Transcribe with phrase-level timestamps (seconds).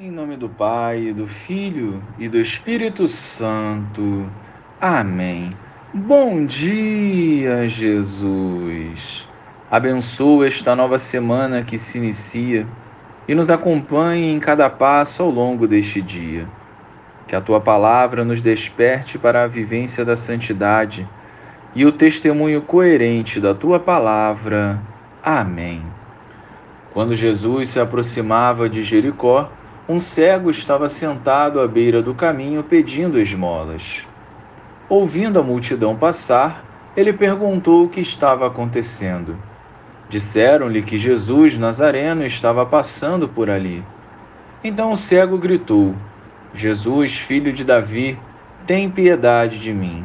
[0.00, 4.30] Em nome do Pai, do Filho e do Espírito Santo.
[4.80, 5.52] Amém.
[5.92, 9.28] Bom dia, Jesus.
[9.68, 12.64] Abençoa esta nova semana que se inicia
[13.26, 16.46] e nos acompanhe em cada passo ao longo deste dia.
[17.26, 21.08] Que a tua palavra nos desperte para a vivência da santidade
[21.74, 24.80] e o testemunho coerente da tua palavra.
[25.20, 25.82] Amém.
[26.92, 29.50] Quando Jesus se aproximava de Jericó,
[29.88, 34.06] um cego estava sentado à beira do caminho pedindo esmolas.
[34.86, 36.62] Ouvindo a multidão passar,
[36.94, 39.38] ele perguntou o que estava acontecendo.
[40.10, 43.82] Disseram-lhe que Jesus Nazareno estava passando por ali.
[44.62, 45.94] Então o cego gritou:
[46.52, 48.18] Jesus, filho de Davi,
[48.66, 50.04] tem piedade de mim.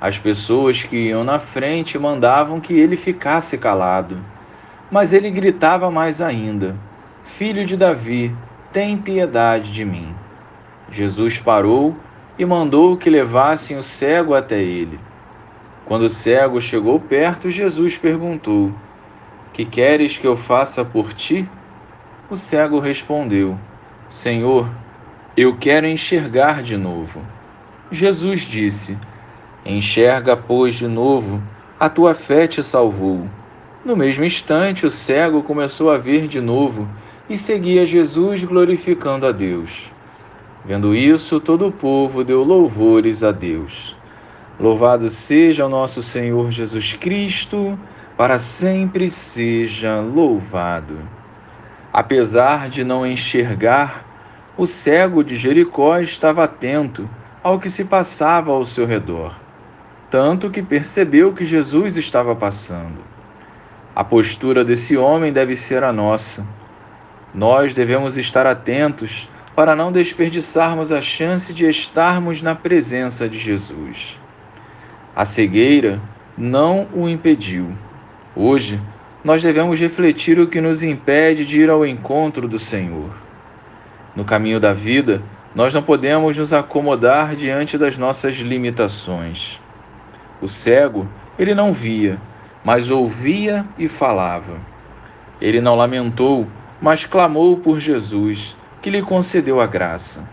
[0.00, 4.18] As pessoas que iam na frente mandavam que ele ficasse calado.
[4.90, 6.74] Mas ele gritava mais ainda:
[7.24, 8.34] Filho de Davi,
[8.72, 10.14] tem piedade de mim.
[10.90, 11.94] Jesus parou
[12.38, 14.98] e mandou que levassem o cego até ele.
[15.84, 18.72] Quando o cego chegou perto, Jesus perguntou:
[19.52, 21.48] Que queres que eu faça por ti?
[22.30, 23.58] O cego respondeu:
[24.08, 24.70] Senhor,
[25.36, 27.20] eu quero enxergar de novo.
[27.90, 28.96] Jesus disse:
[29.66, 31.42] Enxerga, pois, de novo,
[31.78, 33.28] a tua fé te salvou.
[33.84, 36.88] No mesmo instante, o cego começou a ver de novo
[37.28, 39.92] e seguia Jesus glorificando a Deus.
[40.64, 43.96] Vendo isso, todo o povo deu louvores a Deus.
[44.60, 47.78] Louvado seja o nosso Senhor Jesus Cristo,
[48.16, 50.98] para sempre seja louvado.
[51.92, 54.06] Apesar de não enxergar,
[54.56, 57.08] o cego de Jericó estava atento
[57.42, 59.34] ao que se passava ao seu redor,
[60.10, 63.02] tanto que percebeu que Jesus estava passando.
[63.96, 66.46] A postura desse homem deve ser a nossa
[67.34, 74.18] nós devemos estar atentos para não desperdiçarmos a chance de estarmos na presença de Jesus.
[75.14, 76.00] A cegueira
[76.36, 77.72] não o impediu.
[78.34, 78.80] Hoje,
[79.22, 83.10] nós devemos refletir o que nos impede de ir ao encontro do Senhor.
[84.16, 85.22] No caminho da vida,
[85.54, 89.60] nós não podemos nos acomodar diante das nossas limitações.
[90.40, 91.06] O cego,
[91.38, 92.18] ele não via,
[92.64, 94.56] mas ouvia e falava.
[95.40, 96.46] Ele não lamentou
[96.82, 100.28] mas clamou por Jesus, que lhe concedeu a graça.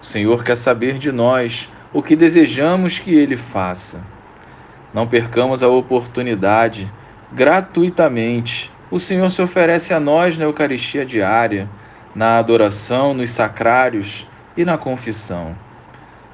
[0.00, 4.04] O Senhor quer saber de nós o que desejamos que Ele faça.
[4.94, 6.90] Não percamos a oportunidade,
[7.32, 8.70] gratuitamente.
[8.92, 11.68] O Senhor se oferece a nós na Eucaristia diária,
[12.14, 14.24] na adoração, nos sacrários
[14.56, 15.56] e na confissão.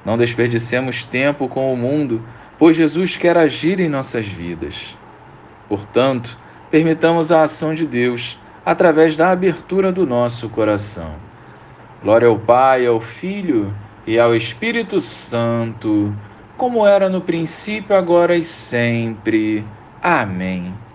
[0.05, 2.23] Não desperdicemos tempo com o mundo,
[2.59, 4.95] pois Jesus quer agir em nossas vidas.
[5.67, 6.37] Portanto,
[6.69, 11.15] permitamos a ação de Deus através da abertura do nosso coração.
[12.01, 13.73] Glória ao Pai, ao Filho
[14.05, 16.13] e ao Espírito Santo,
[16.57, 19.65] como era no princípio, agora e sempre.
[20.01, 20.83] Amém.